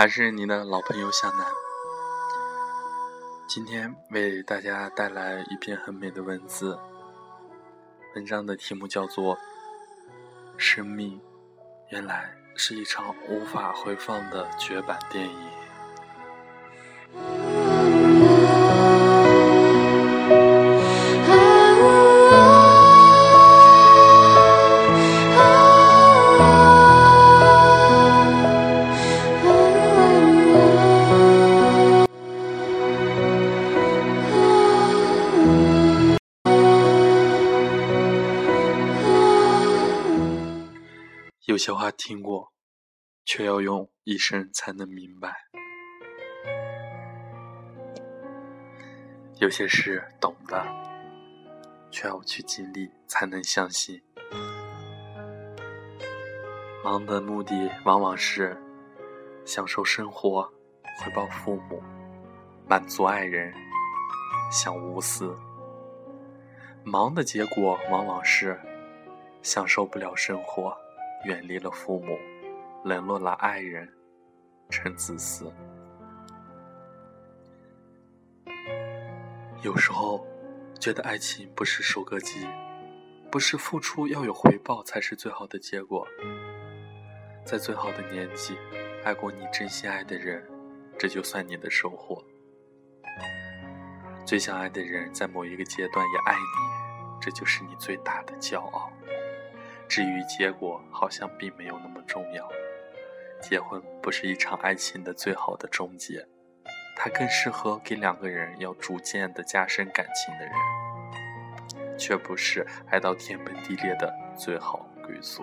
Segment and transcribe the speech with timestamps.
[0.00, 1.46] 还是您的老朋友向南。
[3.46, 6.78] 今天为大家带来一篇很美的文字，
[8.14, 9.36] 文章的题目叫做
[10.56, 11.20] 《生命
[11.90, 15.36] 原来是一场无法回放的绝版电影》。
[41.50, 42.52] 有些话听过，
[43.24, 45.30] 却要用一生才能明白；
[49.40, 50.64] 有些事懂得，
[51.90, 54.00] 却要去经历才能相信。
[56.84, 58.56] 忙的目的往往是
[59.44, 60.48] 享受生活，
[61.02, 61.82] 回报父母，
[62.68, 63.52] 满足爱人，
[64.52, 65.36] 想无私；
[66.84, 68.56] 忙的结果往往是
[69.42, 70.72] 享受不了生活。
[71.24, 72.18] 远离了父母，
[72.84, 73.86] 冷落了爱人，
[74.70, 75.52] 成自私。
[79.62, 80.26] 有时候
[80.78, 82.48] 觉得爱情不是收割机，
[83.30, 86.08] 不是付出要有回报才是最好的结果。
[87.44, 88.56] 在最好的年纪，
[89.04, 90.42] 爱过你真心爱的人，
[90.98, 92.24] 这就算你的收获。
[94.24, 98.90] 最想爱的人在某一个阶段也爱你，这就是你最大的骄傲。
[99.90, 102.48] 至于结果，好像并没有那么重要。
[103.42, 106.24] 结婚不是一场爱情的最好的终结，
[106.96, 110.54] 它更适合给两个人要逐渐的加深感情的人，
[111.98, 115.42] 却不是爱到天崩地裂的最好归宿。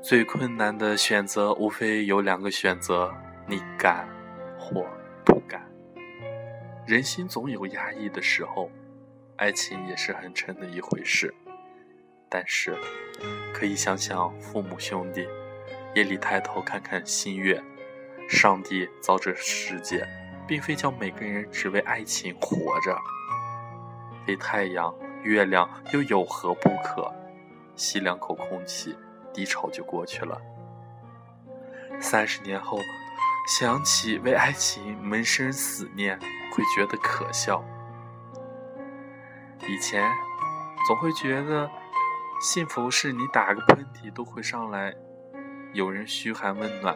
[0.00, 3.14] 最困难的选择，无非有两个选择：
[3.46, 4.08] 你敢
[4.58, 4.86] 或
[5.26, 5.60] 不敢。
[6.86, 8.70] 人心总有压抑的时候，
[9.36, 11.34] 爱情也是很沉的一回事。
[12.30, 12.76] 但是，
[13.54, 15.26] 可以想想父母兄弟，
[15.94, 17.58] 夜里抬头看看星月，
[18.28, 20.06] 上帝造这世界，
[20.46, 22.94] 并非叫每个人只为爱情活着。
[24.26, 27.10] 为太阳、月亮又有何不可？
[27.76, 28.94] 吸两口空气，
[29.32, 30.38] 低潮就过去了。
[31.98, 32.78] 三十年后，
[33.58, 36.18] 想起为爱情萌生思念，
[36.52, 37.64] 会觉得可笑。
[39.66, 40.06] 以前，
[40.86, 41.70] 总会觉得。
[42.40, 44.94] 幸福是你打个喷嚏都会上来，
[45.72, 46.94] 有人嘘寒问暖；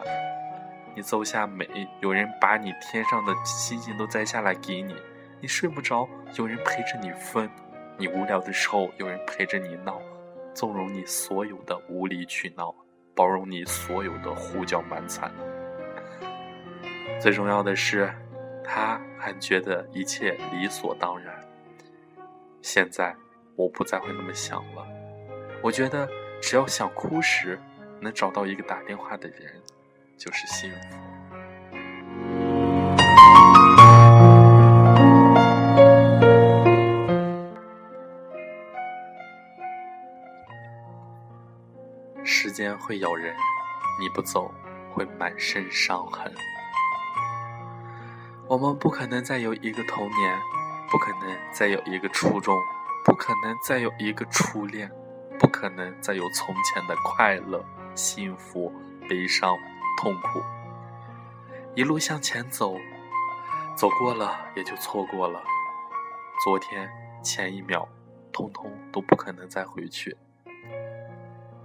[0.95, 1.67] 你奏下美，
[1.99, 4.93] 有人把你天上的星星都摘下来给你；
[5.41, 7.45] 你睡不着，有人陪着你疯；
[7.97, 10.01] 你无聊的时候，有人陪着你闹，
[10.53, 12.73] 纵容你所有的无理取闹，
[13.13, 15.29] 包容你所有的胡搅蛮缠。
[17.19, 18.09] 最重要的是，
[18.63, 21.35] 他还觉得一切理所当然。
[22.61, 23.13] 现在，
[23.57, 25.02] 我不再会那么想了。
[25.63, 26.05] 我觉得，
[26.41, 27.57] 只要想哭时
[28.01, 29.61] 能找到一个打电话的人，
[30.17, 30.77] 就是幸福。
[42.25, 43.33] 时间会咬人，
[44.01, 44.53] 你不走
[44.91, 46.29] 会满身伤痕。
[48.49, 50.37] 我们不可能再有一个童年，
[50.91, 52.53] 不可能再有一个初中，
[53.05, 54.91] 不可能再有一个初恋。
[55.43, 57.61] 不可能再有从前的快乐、
[57.95, 58.71] 幸福、
[59.09, 59.57] 悲伤、
[59.99, 60.41] 痛苦。
[61.75, 62.77] 一路向前走，
[63.75, 65.43] 走过了也就错过了。
[66.45, 66.89] 昨天、
[67.21, 67.85] 前一秒，
[68.31, 70.15] 通通都不可能再回去。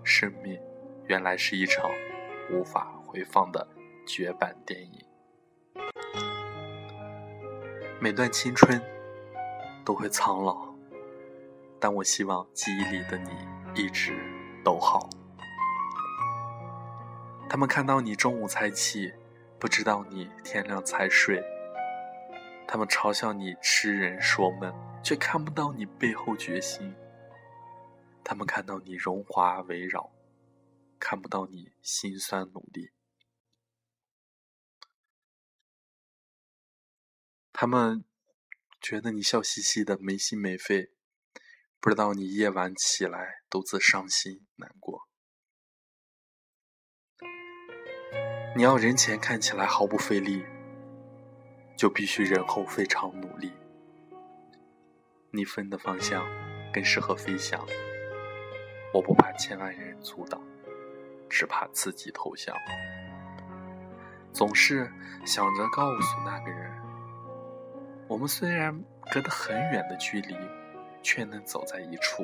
[0.02, 0.60] 生命
[1.06, 1.88] 原来是一场
[2.50, 3.64] 无法回放的
[4.04, 5.06] 绝版电影。
[8.00, 8.82] 每段青春
[9.84, 10.74] 都会苍老，
[11.78, 13.30] 但我希望记忆里的你。
[13.74, 14.16] 一直
[14.64, 15.08] 都好。
[17.48, 19.12] 他们看到你中午才起，
[19.58, 21.42] 不知道你天亮才睡。
[22.66, 26.94] 他们嘲笑你痴人说梦，却看不到你背后决心。
[28.22, 30.12] 他们看到你荣华围绕，
[30.98, 32.90] 看不到你辛酸努力。
[37.52, 38.04] 他们
[38.80, 40.92] 觉得你笑嘻嘻的，没心没肺。
[41.80, 45.00] 不知道你夜晚起来独自伤心难过，
[48.56, 50.44] 你要人前看起来毫不费力，
[51.76, 53.52] 就必须人后非常努力。
[55.30, 56.26] 你分的方向
[56.72, 57.64] 更适合飞翔，
[58.92, 60.40] 我不怕千万人阻挡。
[61.30, 62.56] 只怕自己投降。
[64.32, 64.90] 总是
[65.26, 66.72] 想着告诉那个人，
[68.08, 68.82] 我们虽然
[69.12, 70.34] 隔得很远的距离，
[71.08, 72.22] 却能走在一处，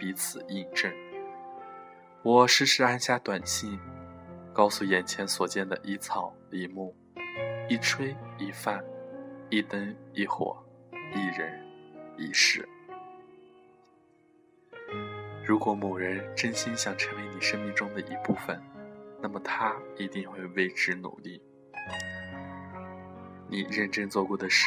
[0.00, 0.92] 彼此印证。
[2.24, 3.78] 我时时按下短信，
[4.52, 6.92] 告诉眼前所见的一草一木、
[7.68, 8.84] 一炊一饭、
[9.48, 10.60] 一灯一火、
[11.14, 11.64] 一人
[12.18, 12.68] 一事。
[15.46, 18.60] 如果某人真心想成为你生命中的一部分，
[19.22, 21.40] 那么他一定会为之努力。
[23.48, 24.66] 你认真做过的事，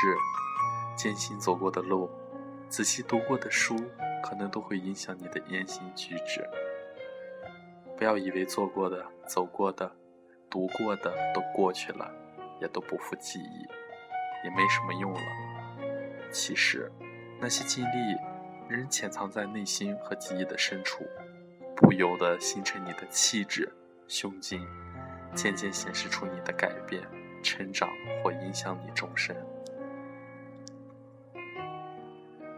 [0.96, 2.10] 艰辛走过的路，
[2.74, 3.76] 仔细读过的书，
[4.24, 6.44] 可能都会影响你的言行举止。
[7.96, 9.92] 不要以为做过的、走过的、
[10.50, 12.12] 读过的都过去了，
[12.60, 13.68] 也都不复记忆，
[14.44, 15.20] 也没什么用了。
[16.32, 16.92] 其实，
[17.40, 18.18] 那些经历
[18.68, 21.06] 仍潜藏在内心和记忆的深处，
[21.76, 23.72] 不由得形成你的气质。
[24.08, 24.60] 胸襟
[25.36, 27.04] 渐渐显示出你的改变、
[27.44, 27.88] 成长
[28.24, 29.36] 或影响你终身。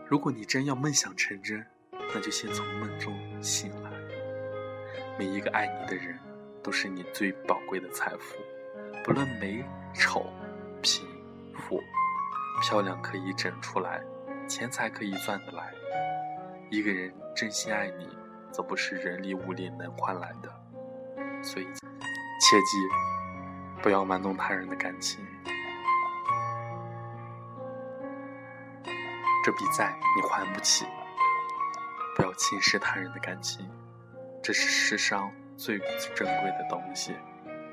[0.07, 1.65] 如果你真要梦想成真，
[2.13, 3.11] 那就先从梦中
[3.41, 3.89] 醒来。
[5.17, 6.19] 每一个爱你的人，
[6.61, 8.35] 都是你最宝贵的财富，
[9.03, 9.65] 不论美
[9.95, 10.29] 丑、
[10.79, 11.07] 贫
[11.55, 11.81] 富，
[12.61, 13.99] 漂亮可以整出来，
[14.47, 15.73] 钱财可以赚得来。
[16.69, 18.07] 一个人真心爱你，
[18.51, 20.53] 则不是人力物力能换来的。
[21.41, 22.77] 所以，切记
[23.81, 25.25] 不要玩弄他人的感情，
[29.45, 30.87] 这笔债你还不起。
[32.15, 33.69] 不要轻视他人的感情，
[34.41, 35.77] 这是世上最
[36.15, 37.15] 珍贵的东西，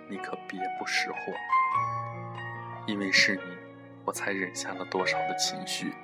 [0.07, 1.17] 你可别不识货。
[2.87, 3.43] 因为是你，
[4.05, 5.95] 我才忍下了多少的情绪，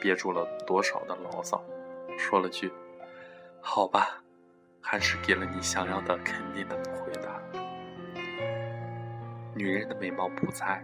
[0.00, 1.62] 憋住了多少的牢骚，
[2.18, 2.72] 说了句
[3.62, 4.20] “好吧”。
[4.82, 7.40] 还是给了你想要的肯定的回答。
[9.54, 10.82] 女人的美貌不在，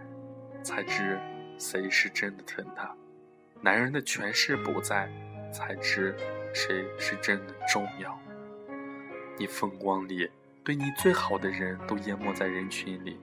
[0.63, 1.19] 才知
[1.59, 2.95] 谁是真的疼她；
[3.61, 5.09] 男人的权势不在，
[5.53, 6.15] 才知
[6.55, 8.19] 谁是真的重要。
[9.39, 10.31] 你风光里，
[10.63, 13.19] 对你最好的人都淹没在人群里，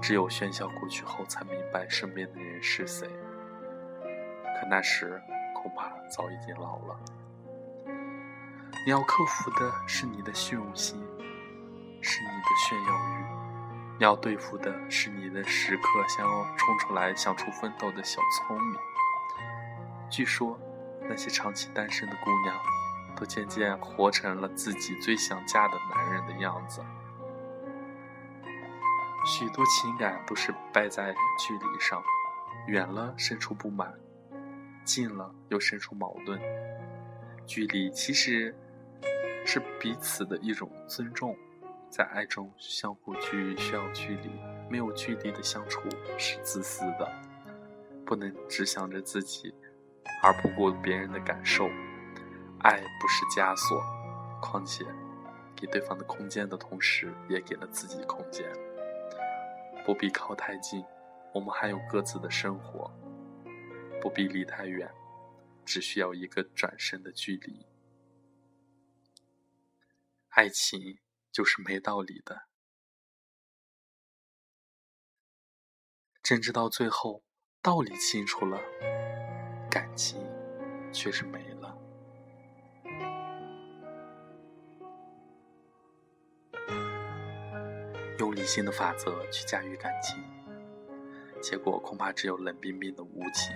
[0.00, 3.08] 只有喧嚣过去后，才明白身边的人是谁。
[4.58, 5.20] 可那时，
[5.54, 6.98] 恐怕早已经老了。
[8.86, 10.96] 你要克服的是你的虚荣心，
[12.00, 13.35] 是你的炫耀欲；
[13.98, 18.78] 要对付的是你的时刻想要冲出来、想出奋斗的小聪明。
[20.10, 20.58] 据说，
[21.08, 22.56] 那些长期单身的姑娘，
[23.16, 26.84] 都渐渐活成了自己最想嫁的男人的样子。
[29.24, 32.02] 许多情感都是败在距离上，
[32.66, 33.92] 远了生出不满，
[34.84, 36.40] 近了又生出矛盾。
[37.46, 38.54] 距离其实。
[39.48, 41.36] 是彼此的一种尊重，
[41.88, 44.30] 在爱中相互去需要距离，
[44.68, 45.80] 没有距离的相处
[46.18, 47.10] 是自私的，
[48.04, 49.54] 不能只想着自己，
[50.22, 51.68] 而不顾别人的感受。
[52.60, 53.80] 爱不是枷锁，
[54.42, 54.84] 况且
[55.54, 58.44] 给对方的空间的同时，也给了自己空间。
[59.84, 60.84] 不必靠太近，
[61.32, 62.90] 我们还有各自的生活；
[64.02, 64.90] 不必离太远，
[65.64, 67.64] 只需要一个转身的距离。
[70.30, 70.98] 爱情
[71.36, 72.44] 就是没道理的，
[76.24, 77.22] 甚至到最后，
[77.60, 78.58] 道理清楚了，
[79.70, 80.18] 感情
[80.94, 81.76] 却是没了。
[88.18, 90.24] 用理性的法则去驾驭感情，
[91.42, 93.54] 结果恐怕只有冷冰冰的无情。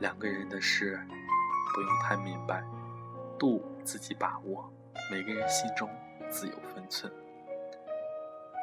[0.00, 0.98] 两个人的事，
[1.74, 2.64] 不用太明白，
[3.38, 4.72] 度自己把握。
[5.10, 5.86] 每个人心中
[6.28, 7.12] 自有分寸。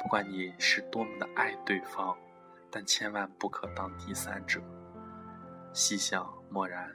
[0.02, 2.16] 不管你是多么的爱对方，
[2.70, 4.60] 但千万不可当第三者。
[5.72, 6.90] 细想默然，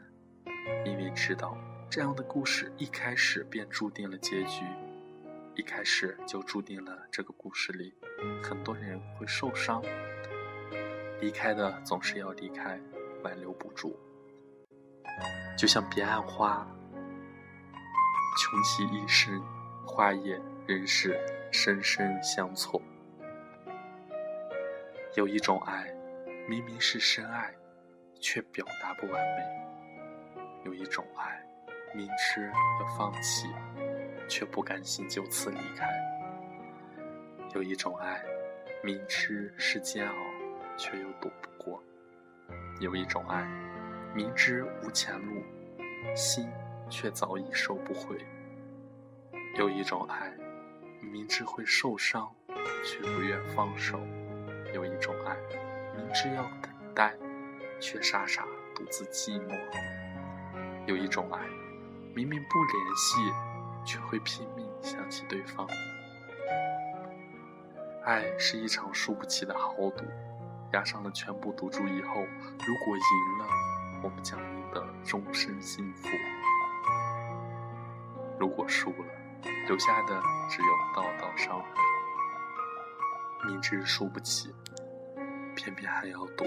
[0.85, 1.57] 因为知道
[1.89, 4.63] 这样的故事一开始便注定了结局，
[5.55, 7.93] 一开始就注定了这个故事里
[8.43, 9.83] 很多人会受伤。
[11.19, 12.79] 离开的总是要离开，
[13.23, 13.99] 挽留不住。
[15.57, 16.65] 就像彼岸花。
[18.38, 19.43] 穷其一生，
[20.00, 21.20] 花叶仍是
[21.51, 22.82] 深深相错。
[25.18, 25.94] 有一种爱，
[26.48, 27.53] 明明是深爱，
[28.18, 29.44] 却表达不完美；
[30.63, 31.44] 有一种爱，
[31.94, 33.50] 明知要放弃，
[34.29, 35.86] 却不甘心就此离开；
[37.53, 38.24] 有一种爱，
[38.82, 40.15] 明知是煎熬，
[40.77, 41.77] 却又躲不过；
[42.79, 43.46] 有一种爱，
[44.15, 45.44] 明知无前路，
[46.15, 46.50] 心。
[46.91, 48.18] 却早已收不回。
[49.59, 50.31] 有一种爱，
[51.01, 52.33] 明知会受伤，
[52.81, 53.99] 却不愿放手；
[54.73, 55.35] 有一种爱，
[55.97, 57.13] 明知要等待，
[57.77, 59.53] 却傻傻独自寂寞；
[60.85, 61.41] 有一种爱，
[62.15, 63.17] 明明不联系，
[63.83, 65.67] 却会拼命想起对方。
[68.05, 70.05] 爱是一场输不起的豪赌，
[70.71, 73.45] 押上了全部赌注以后，如果赢了，
[74.03, 76.07] 我们将赢得终身幸福；
[78.39, 79.18] 如果输了，
[79.69, 81.69] 留下的只有道道伤痕。
[83.45, 84.51] 明知输不起，
[85.55, 86.43] 偏偏还要赌，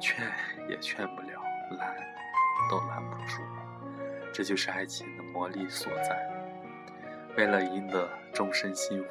[0.00, 0.24] 劝
[0.68, 1.42] 也劝不了，
[1.76, 1.96] 拦
[2.70, 3.42] 都拦不住。
[4.32, 6.30] 这就是爱情的魔力所在。
[7.36, 9.08] 为了赢得终身幸福，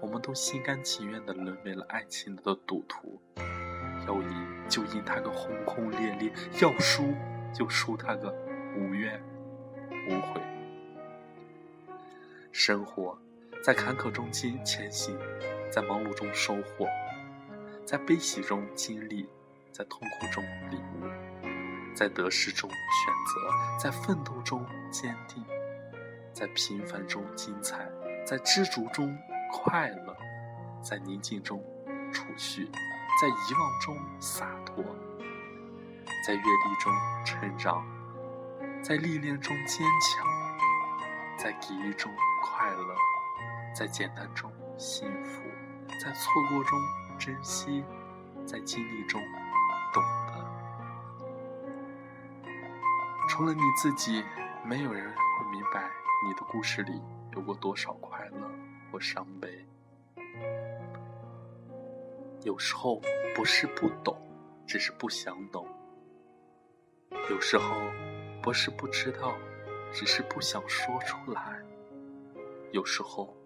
[0.00, 3.20] 我们都心甘情愿地沦为了爱情的赌徒。
[4.06, 7.12] 要赢就赢他个轰轰烈烈，要输
[7.52, 8.32] 就输他个
[8.76, 9.20] 无怨
[10.08, 10.40] 无悔。
[12.64, 13.18] 生活
[13.60, 15.18] 在坎坷中间前行，
[15.68, 16.86] 在忙碌中收获，
[17.84, 19.28] 在悲喜中经历，
[19.72, 21.10] 在痛苦中领悟，
[21.92, 25.44] 在得失中选择，在奋斗中坚定，
[26.32, 27.90] 在平凡中精彩，
[28.24, 29.12] 在知足中
[29.50, 30.16] 快乐，
[30.80, 31.60] 在宁静中
[32.12, 32.66] 储蓄，
[33.20, 34.84] 在遗忘中洒脱，
[36.24, 36.92] 在阅历中
[37.26, 37.84] 成长，
[38.80, 40.24] 在历练中坚强，
[41.36, 42.08] 在给予中。
[42.42, 42.94] 快乐，
[43.74, 45.40] 在简单中幸福，
[46.04, 46.78] 在错过中
[47.18, 47.84] 珍惜，
[48.44, 49.22] 在经历中
[49.94, 50.32] 懂得。
[53.28, 54.24] 除了你自己，
[54.64, 55.88] 没有人会明白
[56.26, 57.00] 你的故事里
[57.34, 58.50] 有过多少快乐
[58.90, 59.64] 或伤悲。
[62.42, 63.00] 有时候
[63.36, 64.20] 不是不懂，
[64.66, 65.64] 只是不想懂；
[67.30, 67.80] 有时候
[68.42, 69.32] 不是不知道，
[69.92, 71.61] 只是不想说出来。
[72.72, 73.36] 有时候，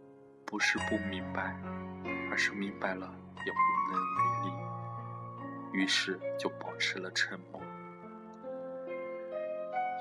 [0.45, 1.53] 不是不明白，
[2.31, 3.13] 而是明白了
[3.45, 7.61] 也无能为力，于是就保持了沉默。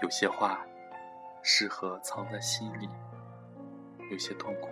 [0.03, 0.63] 有些话
[1.41, 2.87] 适合藏在心里，
[4.11, 4.69] 有些痛苦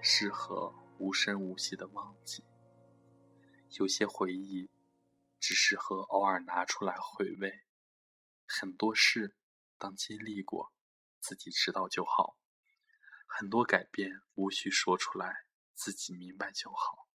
[0.00, 2.42] 适合无声无息的忘记，
[3.78, 4.70] 有些回忆
[5.38, 7.60] 只适合偶尔拿出来回味。
[8.46, 9.36] 很多事，
[9.76, 10.72] 当经历过，
[11.20, 12.38] 自己知道就好。
[13.34, 17.08] 很多改变无需说出来，自己明白就好。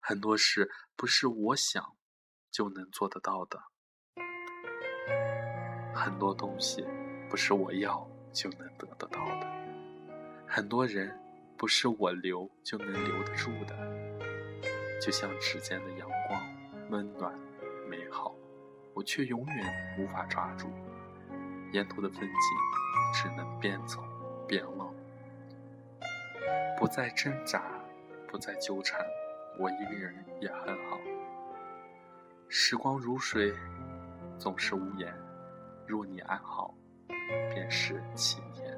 [0.00, 1.96] 很多事不是我想
[2.50, 3.62] 就能做得到的，
[5.94, 6.82] 很多东西
[7.28, 9.46] 不是我要就能得得到的，
[10.48, 11.14] 很多人
[11.58, 13.76] 不是我留就能留得住的。
[14.98, 17.38] 就像指尖的阳光，温暖
[17.86, 18.34] 美好，
[18.94, 20.70] 我却永远无法抓住。
[21.72, 22.28] 沿途的风景。
[23.14, 24.02] 只能边走
[24.46, 24.92] 边望，
[26.76, 27.62] 不再挣扎，
[28.28, 29.00] 不再纠缠，
[29.58, 30.98] 我一个人也很好。
[32.48, 33.54] 时光如水，
[34.36, 35.14] 总是无言。
[35.86, 36.74] 若你安好，
[37.54, 38.76] 便是晴天。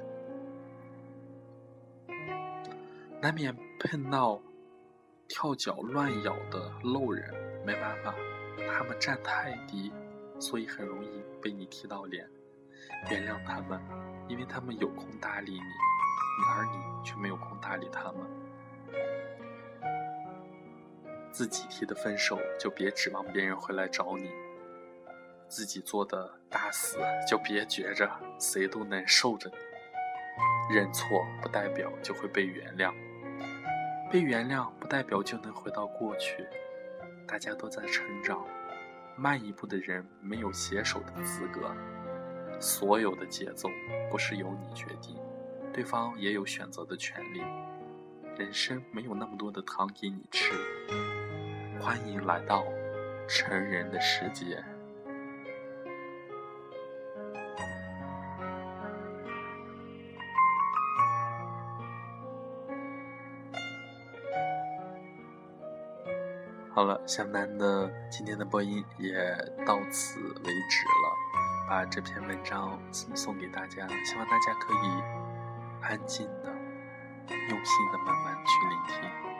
[3.19, 4.39] 难免碰到
[5.27, 7.33] 跳脚乱咬的路人，
[7.65, 8.15] 没办法，
[8.71, 9.91] 他们站太低，
[10.39, 11.09] 所以很容易
[11.41, 12.25] 被你踢到脸。
[13.09, 13.81] 原谅他们，
[14.27, 15.61] 因为他们有空搭理你，
[16.53, 18.21] 而你却没有空搭理他们。
[21.31, 24.29] 自己提的分手，就别指望别人会来找你；
[25.47, 30.75] 自己做的大死，就别觉着谁都能受着你。
[30.75, 31.07] 认错
[31.41, 32.93] 不代表就会被原谅，
[34.11, 36.45] 被原谅不代表就能回到过去。
[37.27, 38.45] 大家都在成长，
[39.15, 41.75] 慢一步的人没有携手的资格。
[42.59, 43.69] 所有的节奏
[44.11, 45.15] 不是由你决定，
[45.73, 47.41] 对方也有选择的权利。
[48.37, 50.53] 人生没有那么多的糖给你吃。
[51.79, 52.65] 欢迎来到
[53.27, 54.63] 成人的世界。
[66.71, 69.13] 好了，向南的今天的播音也
[69.65, 71.08] 到此为止了。
[71.69, 74.87] 把这篇文章送给大家，希望大家可以
[75.81, 76.51] 安静的、
[77.29, 79.38] 用心的慢慢去聆听。